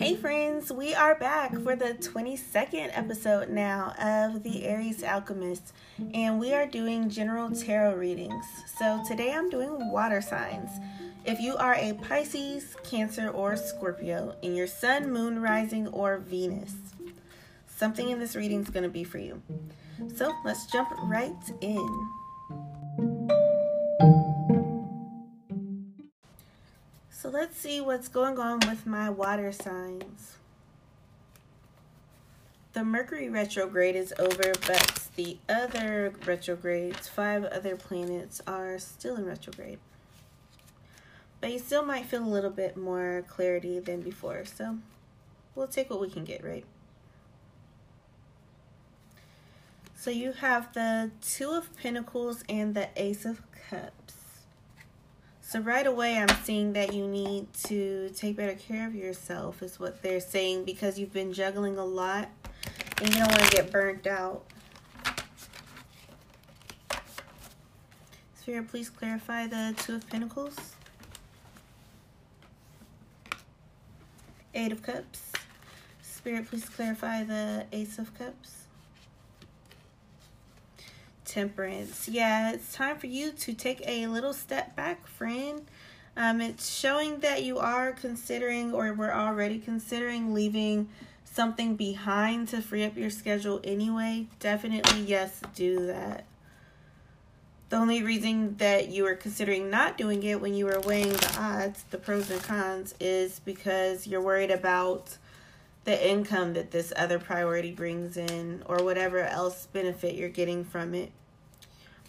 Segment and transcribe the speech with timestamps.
[0.00, 5.74] Hey, friends, we are back for the 22nd episode now of The Aries Alchemist,
[6.14, 8.46] and we are doing general tarot readings.
[8.78, 10.70] So, today I'm doing water signs.
[11.26, 16.76] If you are a Pisces, Cancer, or Scorpio, in your Sun, Moon, Rising, or Venus,
[17.66, 19.42] something in this reading is going to be for you.
[20.16, 22.08] So, let's jump right in.
[27.32, 30.34] Let's see what's going on with my water signs.
[32.72, 39.26] The Mercury retrograde is over, but the other retrogrades, five other planets, are still in
[39.26, 39.78] retrograde.
[41.40, 44.78] But you still might feel a little bit more clarity than before, so
[45.54, 46.64] we'll take what we can get, right?
[49.94, 53.99] So you have the Two of Pentacles and the Ace of Cups.
[55.50, 59.80] So right away, I'm seeing that you need to take better care of yourself is
[59.80, 62.28] what they're saying because you've been juggling a lot
[62.98, 64.44] and you don't want to get burnt out.
[68.36, 70.56] Spirit, please clarify the Two of Pentacles.
[74.54, 75.32] Eight of Cups.
[76.00, 78.66] Spirit, please clarify the Ace of Cups.
[81.30, 82.08] Temperance.
[82.08, 85.64] Yeah, it's time for you to take a little step back, friend.
[86.16, 90.88] Um, it's showing that you are considering or we're already considering leaving
[91.22, 94.26] something behind to free up your schedule anyway.
[94.40, 96.24] Definitely, yes, do that.
[97.68, 101.36] The only reason that you were considering not doing it when you were weighing the
[101.38, 105.16] odds, the pros and cons, is because you're worried about
[105.84, 110.94] the income that this other priority brings in or whatever else benefit you're getting from
[110.94, 111.10] it.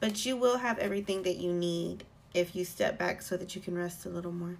[0.00, 2.04] But you will have everything that you need
[2.34, 4.56] if you step back so that you can rest a little more.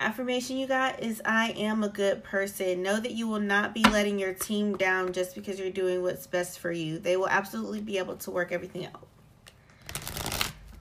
[0.00, 2.82] Affirmation you got is I am a good person.
[2.82, 6.26] Know that you will not be letting your team down just because you're doing what's
[6.26, 6.98] best for you.
[6.98, 9.06] They will absolutely be able to work everything out.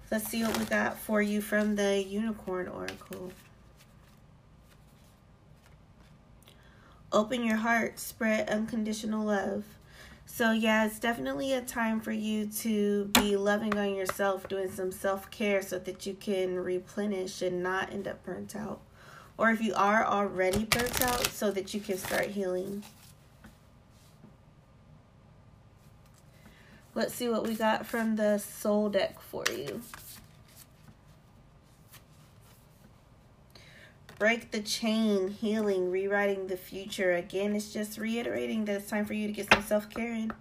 [0.09, 3.31] Let's see what we got for you from the Unicorn Oracle.
[7.13, 9.65] Open your heart, spread unconditional love.
[10.25, 14.93] So, yeah, it's definitely a time for you to be loving on yourself, doing some
[14.93, 18.79] self care so that you can replenish and not end up burnt out.
[19.37, 22.83] Or if you are already burnt out, so that you can start healing.
[26.95, 29.81] Let's see what we got from the soul deck for you.
[34.21, 37.15] Break the chain, healing, rewriting the future.
[37.15, 40.31] Again, it's just reiterating that it's time for you to get some self care in.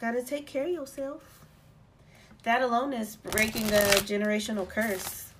[0.00, 1.44] Gotta take care of yourself.
[2.44, 5.34] That alone is breaking a generational curse.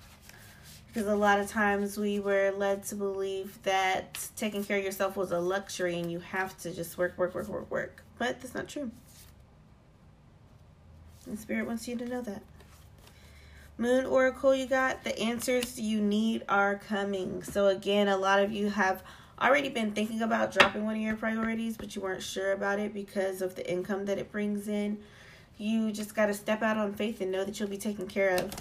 [0.93, 5.17] Because a lot of times we were led to believe that taking care of yourself
[5.17, 8.03] was a luxury and you have to just work, work, work, work, work.
[8.19, 8.91] But that's not true.
[11.25, 12.43] And Spirit wants you to know that.
[13.77, 17.41] Moon Oracle, you got the answers you need are coming.
[17.43, 19.03] So, again, a lot of you have
[19.41, 22.93] already been thinking about dropping one of your priorities, but you weren't sure about it
[22.93, 24.99] because of the income that it brings in.
[25.57, 28.35] You just got to step out on faith and know that you'll be taken care
[28.35, 28.51] of.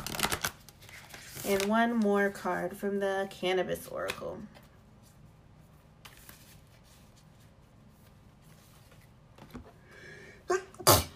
[1.47, 4.38] And one more card from the Cannabis Oracle.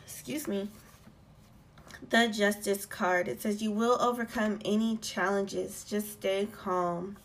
[0.06, 0.68] Excuse me
[2.10, 3.28] the Justice card.
[3.28, 5.84] It says, You will overcome any challenges.
[5.84, 7.16] Just stay calm.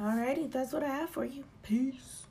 [0.00, 1.44] Alrighty, that's what I have for you.
[1.62, 2.24] Peace.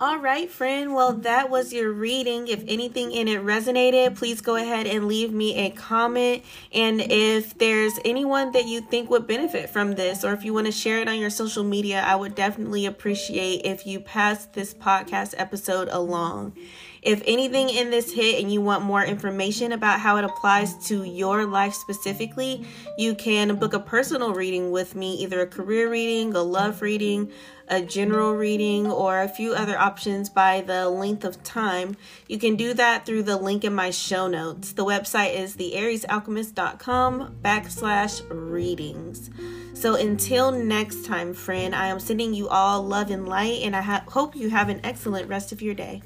[0.00, 0.94] All right, friend.
[0.94, 2.46] Well, that was your reading.
[2.46, 6.44] If anything in it resonated, please go ahead and leave me a comment.
[6.72, 10.66] And if there's anyone that you think would benefit from this, or if you want
[10.66, 14.72] to share it on your social media, I would definitely appreciate if you pass this
[14.72, 16.56] podcast episode along.
[17.02, 21.04] If anything in this hit and you want more information about how it applies to
[21.04, 22.66] your life specifically,
[22.96, 27.30] you can book a personal reading with me, either a career reading, a love reading,
[27.68, 31.96] a general reading, or a few other options by the length of time.
[32.26, 34.72] You can do that through the link in my show notes.
[34.72, 39.30] The website is theariesalchemist.com backslash readings.
[39.72, 43.80] So until next time, friend, I am sending you all love and light, and I
[43.80, 46.02] ha- hope you have an excellent rest of your day.